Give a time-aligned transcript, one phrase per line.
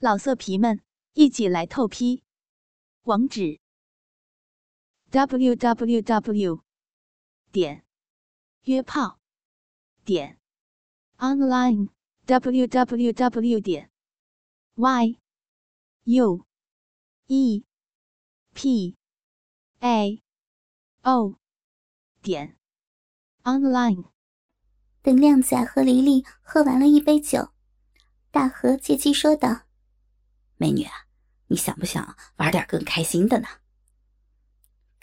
[0.00, 0.80] 老色皮们，
[1.14, 2.22] 一起来透批！
[3.02, 3.58] 网址
[5.10, 6.62] ：w w w
[7.50, 7.84] 点
[8.62, 9.18] 约炮
[10.04, 10.38] 点
[11.16, 11.88] online
[12.26, 13.90] w w w 点
[14.76, 15.18] y
[16.04, 16.46] u
[17.26, 17.64] e
[18.54, 18.96] p
[19.80, 20.22] a
[21.02, 21.40] o
[22.22, 22.56] 点
[23.42, 24.04] online。
[25.02, 27.52] 等靓仔和黎黎喝完了一杯酒，
[28.30, 29.67] 大河借机说道。
[30.58, 30.92] 美女啊，
[31.46, 33.46] 你想不想玩点更开心的呢？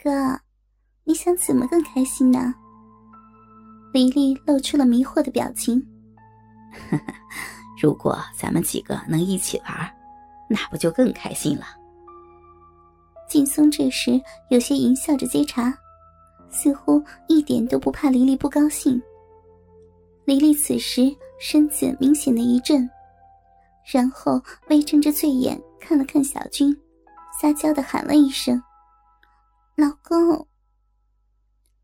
[0.02, 0.40] 哥，
[1.06, 2.54] 你想怎么更开心呢？
[3.94, 5.82] 黎黎露出了迷惑的表情。
[7.82, 9.96] 如果咱们几个能一起玩，
[10.50, 11.66] 那不就更开心了？
[13.30, 15.74] 劲松这时有些淫笑着接茬，
[16.50, 19.02] 似乎一点都不怕黎黎不高兴。
[20.26, 22.90] 黎黎此时身子明显的一震。
[23.92, 26.76] 然后微睁着醉眼看了看小军，
[27.40, 28.62] 撒娇的喊了一声
[29.78, 30.48] ：“老公。”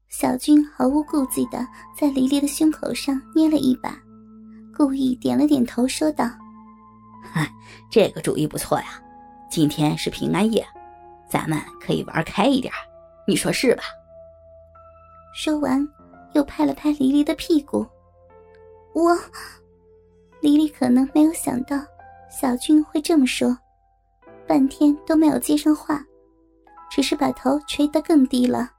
[0.09, 1.66] 小军毫无顾忌的
[1.97, 3.97] 在黎黎的胸口上捏了一把，
[4.75, 6.25] 故意点了点头，说道
[7.23, 7.49] ：“嗨，
[7.89, 9.02] 这个主意不错呀！
[9.49, 10.66] 今天是平安夜，
[11.29, 12.73] 咱们可以玩开一点，
[13.27, 13.83] 你说是吧？”
[15.33, 15.88] 说完，
[16.33, 17.88] 又拍了拍黎黎的屁股。
[18.94, 19.17] 我，
[20.42, 21.78] 黎黎可能没有想到。
[22.30, 23.58] 小军会这么说，
[24.47, 26.02] 半天都没有接上话，
[26.89, 28.72] 只是把头垂得更低了。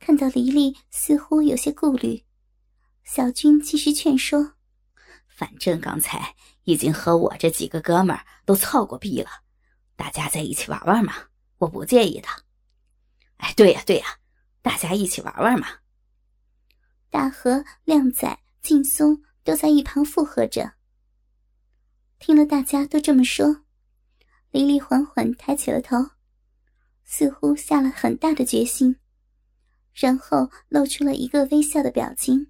[0.00, 2.24] 看到黎黎似乎有些顾虑，
[3.04, 4.54] 小军继续劝说
[5.28, 9.28] ：“反正刚才已经和我这几个哥们儿都操过逼了，
[9.94, 11.12] 大家在一起玩玩嘛，
[11.58, 12.28] 我不介意的。”
[13.36, 14.06] 哎，对呀对呀，
[14.62, 15.66] 大家一起玩玩嘛。
[17.10, 20.72] 大河、靓仔、劲松都在一旁附和着。
[22.18, 23.62] 听了大家都这么说，
[24.50, 26.10] 黎黎缓缓抬起了头，
[27.04, 28.96] 似乎下了很大的决心，
[29.94, 32.48] 然后露出了一个微笑的表情，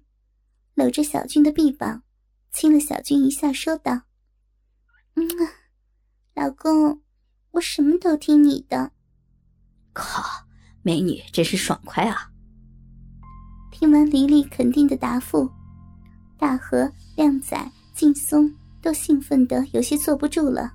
[0.73, 2.01] 搂着小军的臂膀，
[2.51, 4.01] 亲了小军一下，说道
[5.13, 5.27] ：“嗯，
[6.33, 7.03] 老公，
[7.51, 8.91] 我什么都听你的。”
[9.93, 10.47] 靠，
[10.81, 12.31] 美女真是爽快啊！
[13.71, 15.51] 听完黎黎肯定的答复，
[16.37, 18.53] 大河、靓仔、劲松。
[18.79, 20.71] 都兴奋得有些坐不住了。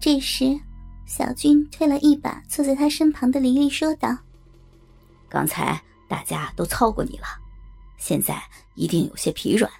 [0.00, 0.58] 这时，
[1.06, 4.16] 小军推了一把坐在他身旁的黎黎，说道
[5.28, 7.26] ：“刚才大家都操过你了，
[7.98, 8.42] 现在
[8.74, 9.70] 一定有些疲软，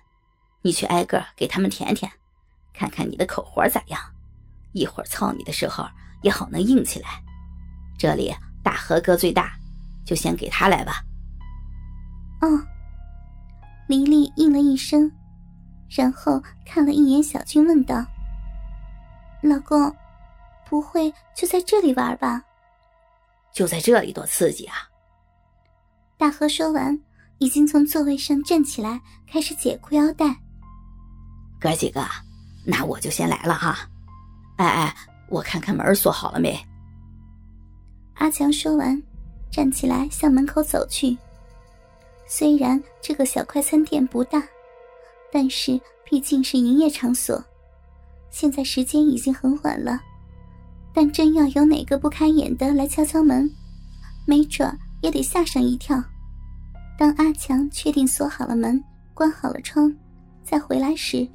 [0.63, 2.13] 你去挨个给他们舔舔，
[2.73, 4.01] 看看你的口活咋样。
[4.73, 5.85] 一会儿操你的时候
[6.23, 7.21] 也好能硬起来。
[7.99, 9.57] 这里大河哥最大，
[10.05, 11.03] 就先给他来吧。”
[12.43, 12.47] 哦，
[13.87, 15.11] 黎黎应了一声。
[15.91, 18.05] 然后看了一眼小军，问道
[19.43, 19.95] ：“老公，
[20.69, 22.43] 不会就在这里玩吧
[23.53, 24.75] ？”“就在这里，多刺激啊！”
[26.19, 26.99] 大河说完，
[27.39, 29.01] 已经从座位上站起来，
[29.31, 30.35] 开始解裤腰带。
[31.61, 32.05] 哥几个，
[32.67, 33.89] 那我就先来了哈。
[34.57, 34.97] 哎哎，
[35.29, 36.59] 我看看门锁好了没？
[38.15, 39.01] 阿强说完，
[39.51, 41.17] 站起来向门口走去。
[42.27, 44.43] 虽然这个小快餐店不大。
[45.33, 47.45] 但是毕竟是营业场所，
[48.31, 50.01] 现在时间已经很晚了。
[50.95, 53.51] 但真要有哪个不开眼的来敲敲门，
[54.29, 56.01] 没准也得吓上一跳。
[56.97, 58.81] 当阿强确定锁好了门、
[59.13, 59.93] 关好了窗，
[60.45, 61.27] 再回来时，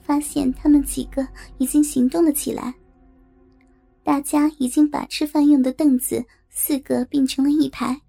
[0.00, 1.28] 发现他们几个
[1.58, 2.74] 已经行动了起来。
[4.02, 8.00] 大家已经把吃饭用的凳子四个并成了一排，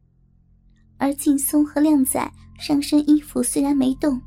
[1.00, 4.22] 而劲松和靓仔上身衣服虽然没动。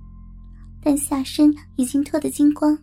[0.82, 2.76] 但下身已经脱得精光，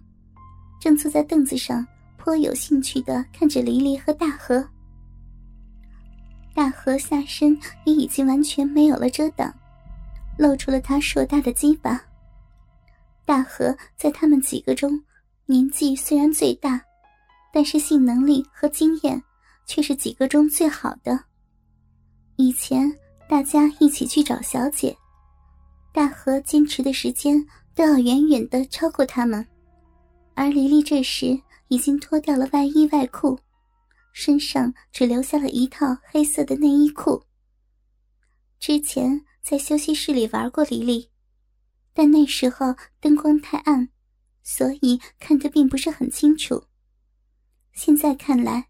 [0.79, 1.85] 正坐在凳子上，
[2.15, 4.65] 颇有兴趣的看着黎黎和大河。
[6.53, 9.53] 大河下身也已经完全没有了遮挡，
[10.37, 12.01] 露出了他硕大的鸡巴。
[13.25, 14.97] 大河在他们几个中，
[15.45, 16.81] 年纪虽然最大，
[17.53, 19.21] 但是性能力和经验
[19.65, 21.25] 却是几个中最好的。
[22.37, 22.89] 以前
[23.29, 24.97] 大家一起去找小姐，
[25.93, 27.47] 大河坚持的时间。
[27.75, 29.47] 都要远远的超过他们，
[30.33, 31.39] 而黎黎这时
[31.69, 33.39] 已经脱掉了外衣外裤，
[34.11, 37.23] 身上只留下了一套黑色的内衣裤。
[38.59, 41.09] 之前在休息室里玩过黎黎，
[41.93, 43.87] 但那时候灯光太暗，
[44.43, 46.61] 所以看得并不是很清楚。
[47.71, 48.67] 现在看来，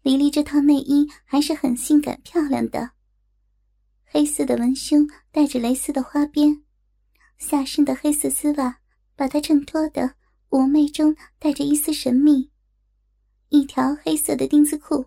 [0.00, 2.92] 黎黎这套内衣还是很性感漂亮的，
[4.08, 6.62] 黑色的文胸带着蕾丝的花边。
[7.38, 8.78] 下身的黑色丝袜
[9.14, 10.14] 把她衬托的
[10.48, 12.50] 妩媚中带着一丝神秘。
[13.48, 15.06] 一条黑色的丁字裤，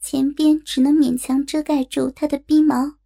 [0.00, 2.96] 前边只能勉强遮盖住她的逼毛，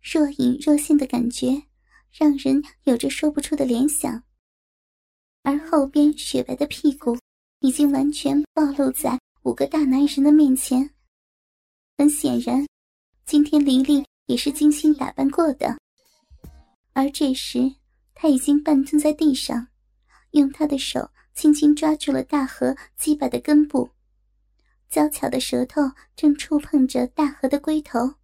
[0.00, 1.64] 若隐若现的感觉，
[2.12, 4.22] 让人有着说不出的联想。
[5.42, 7.18] 而后边雪白的屁股，
[7.60, 10.90] 已经完全暴露在五个大男人的面前。
[11.98, 12.66] 很显然，
[13.24, 15.78] 今天黎黎也是精心打扮过的。
[16.92, 17.74] 而这时，
[18.14, 19.68] 他已经半蹲在地上，
[20.30, 23.90] 用他的手轻轻抓住了大河鸡巴的根部，
[24.88, 25.82] 娇巧的舌头
[26.14, 28.14] 正触碰着大河的龟头，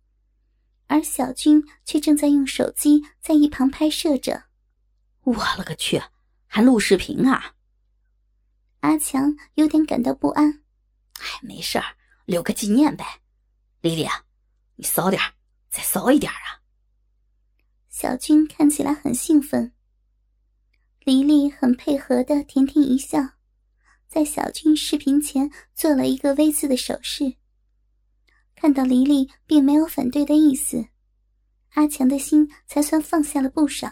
[0.87, 4.45] 而小军却正在用手机在一旁拍摄着。
[5.25, 6.03] 我勒个去，
[6.47, 7.55] 还录视频啊！
[8.81, 10.63] 阿强有点感到不安。
[11.21, 11.85] 哎，没事儿，
[12.25, 13.05] 留个纪念呗。
[13.81, 14.25] 丽丽啊，
[14.77, 15.23] 你骚点
[15.73, 16.61] 再骚一点啊！
[17.89, 19.73] 小军看起来很兴奋。
[21.01, 23.19] 黎丽很配合的甜甜一笑，
[24.07, 27.37] 在小军视频前做了一个 V 字的手势。
[28.55, 30.89] 看到黎丽并没有反对的意思，
[31.71, 33.91] 阿强的心才算放下了不少。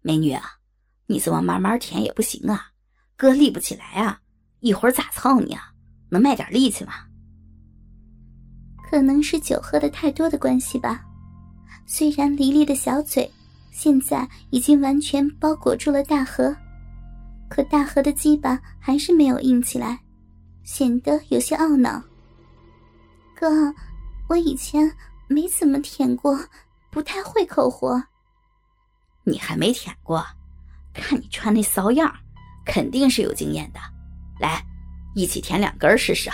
[0.00, 0.60] 美女啊，
[1.06, 2.72] 你这么慢慢舔也不行啊，
[3.16, 4.22] 哥立不起来啊，
[4.60, 5.74] 一会儿咋操你啊？
[6.08, 7.06] 能卖点力气吗？
[8.94, 11.04] 可能是酒喝的太多的关系吧。
[11.84, 13.28] 虽然黎黎的小嘴
[13.72, 16.56] 现在已经完全包裹住了大河，
[17.48, 19.98] 可大河的鸡巴还是没有硬起来，
[20.62, 22.00] 显得有些懊恼。
[23.34, 23.74] 哥，
[24.28, 24.88] 我以前
[25.26, 26.38] 没怎么舔过，
[26.92, 28.00] 不太会口活。
[29.24, 30.24] 你还没舔过？
[30.92, 32.14] 看你穿那骚样，
[32.64, 33.80] 肯定是有经验的。
[34.38, 34.64] 来，
[35.16, 36.30] 一起舔两根试试。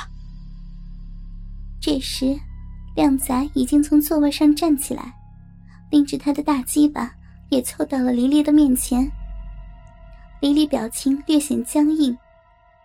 [1.80, 2.38] 这时，
[3.00, 5.14] 靓仔已经从座位上站起来，
[5.90, 7.10] 拎着他的大鸡巴
[7.48, 9.10] 也凑到了黎黎的面前。
[10.38, 12.14] 黎黎表情略显僵硬，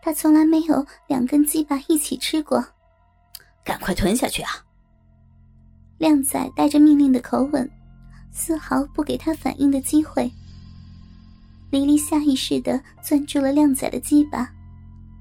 [0.02, 2.66] 她从来没有两根鸡巴一起吃过。
[3.62, 4.52] 赶快吞下去啊！
[5.98, 7.70] 靓仔带着命令的口吻，
[8.32, 10.32] 丝毫不给他反应的机会。
[11.70, 14.50] 黎黎下意识的攥住了靓仔的鸡巴，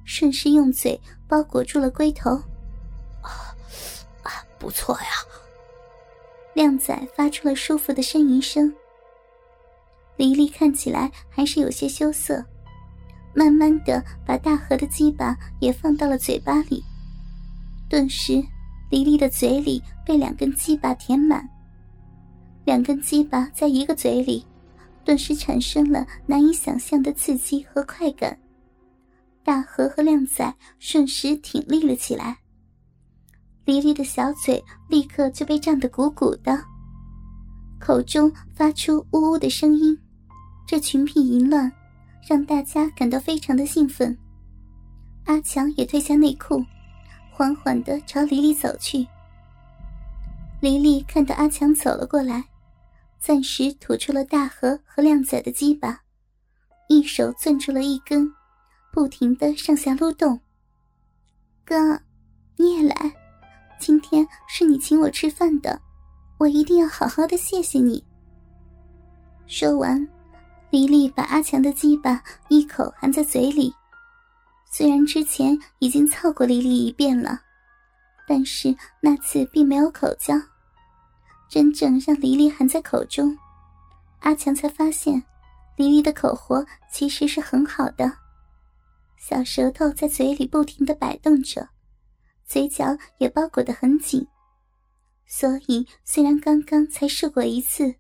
[0.05, 2.41] 顺势用嘴包裹住了龟头。
[4.65, 5.09] 不错呀，
[6.55, 8.75] 靓仔发出了舒服的呻吟声。
[10.17, 12.43] 黎黎看起来还是有些羞涩，
[13.35, 16.83] 慢慢的把大河的鸡巴也放到了嘴巴里。
[17.91, 18.43] 顿时，
[18.91, 21.47] 黎黎的嘴里被两根鸡巴填满。
[22.65, 24.47] 两根鸡巴在一个嘴里，
[25.05, 28.35] 顿时产生了难以想象的刺激和快感。
[29.45, 32.39] 大河和靓仔瞬时挺立了起来。
[33.65, 36.63] 黎黎的小嘴立刻就被胀得鼓鼓的，
[37.81, 39.99] 口中发出呜呜的声音，
[40.67, 41.73] 这群癖淫乱，
[42.29, 44.17] 让大家感到非常的兴奋。
[45.25, 46.63] 阿强也褪下内裤，
[47.31, 49.07] 缓缓的朝黎黎走去。
[50.61, 52.45] 黎黎看到阿强走了过来，
[53.19, 56.03] 暂时吐出了大河和靓仔的鸡巴，
[56.89, 58.31] 一手攥住了一根，
[58.93, 60.39] 不停的上下撸动。
[61.65, 61.99] 哥，
[62.59, 63.24] 你也来。
[63.85, 65.79] 今天是你请我吃饭的，
[66.39, 68.03] 我一定要好好的谢谢你。
[69.47, 70.09] 说完，
[70.71, 73.75] 黎黎把阿强的鸡巴一口含在嘴里。
[74.65, 77.39] 虽然之前已经操过黎黎一遍了，
[78.27, 80.35] 但是那次并没有口交。
[81.47, 83.37] 真正让黎黎含在口中，
[84.21, 85.23] 阿强才发现，
[85.77, 88.11] 黎黎的口活其实是很好的，
[89.19, 91.69] 小舌头在嘴里不停的摆动着。
[92.55, 94.25] 嘴角也包裹得很紧，
[95.27, 97.93] 所以虽然刚刚才试过一次，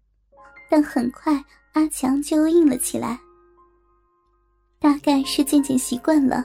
[0.71, 3.19] 但很快阿强就硬了起来。
[4.79, 6.45] 大概是渐渐习惯了，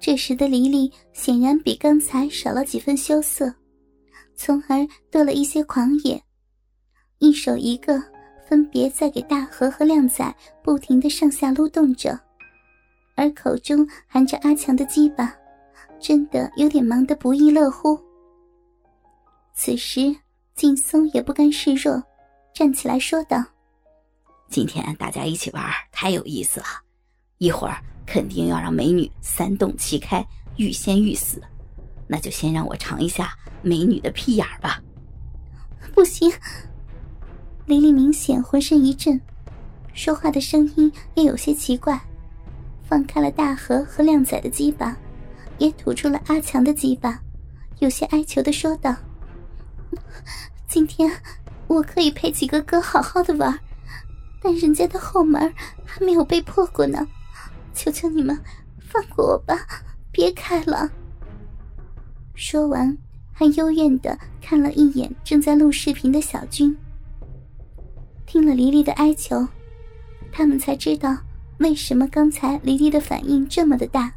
[0.00, 3.54] 这时的黎黎显然比刚才少了几分羞涩，
[4.34, 6.18] 从而多了一些狂野，
[7.18, 8.02] 一手一个，
[8.48, 12.18] 分别在给大河和靓仔不停的上下撸动着，
[13.16, 15.36] 而口中含着阿强的鸡巴。
[16.00, 17.98] 真的有点忙得不亦乐乎。
[19.54, 20.14] 此时，
[20.54, 22.02] 劲松也不甘示弱，
[22.54, 23.44] 站起来说道
[24.48, 26.66] ：“今天大家一起玩太有意思了，
[27.38, 27.76] 一会儿
[28.06, 30.24] 肯定要让美女三洞齐开，
[30.56, 31.42] 欲仙欲死。
[32.06, 34.80] 那就先让我尝一下美女的屁眼儿吧。”
[35.94, 36.32] 不行，
[37.66, 39.20] 黎黎明显浑身一震，
[39.92, 42.00] 说话的声音也有些奇怪，
[42.84, 44.96] 放开了大河和靓仔的鸡巴。
[45.58, 47.20] 也吐出了阿强的鸡巴，
[47.80, 48.94] 有些哀求的说道
[50.66, 51.10] ：“今天
[51.66, 53.58] 我可以陪几个哥好好的玩，
[54.40, 55.52] 但人家的后门
[55.84, 57.06] 还没有被破过呢，
[57.74, 58.38] 求求你们
[58.78, 59.66] 放过我吧，
[60.12, 60.90] 别开了。
[62.34, 62.96] 说完，
[63.32, 66.76] 还幽怨的看了一眼正在录视频的小军。
[68.26, 69.46] 听了黎黎的哀求，
[70.30, 71.16] 他们才知道
[71.58, 74.12] 为什么刚才黎黎的反应这么的大。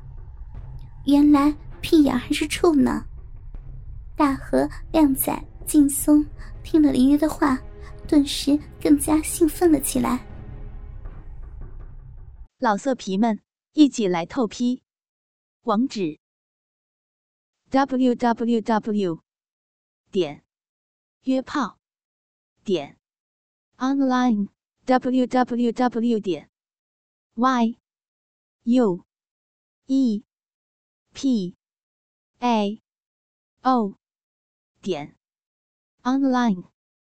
[1.05, 3.05] 原来屁眼还是处呢。
[4.15, 6.25] 大河、靓仔、劲松
[6.63, 7.59] 听了黎黎的话，
[8.07, 10.27] 顿时更加兴奋了起来。
[12.59, 13.39] 老色皮们，
[13.73, 14.83] 一起来透批！
[15.63, 16.19] 网址
[17.69, 19.19] ：w w w
[20.11, 20.43] 点
[21.23, 21.79] 约炮
[22.63, 22.99] 点
[23.77, 24.49] online
[24.85, 26.49] w w w 点
[27.35, 27.77] y
[28.63, 29.05] u
[29.85, 30.23] e
[31.13, 31.55] p
[32.39, 32.81] a
[33.63, 33.95] o
[34.81, 35.15] 点
[36.03, 36.63] online。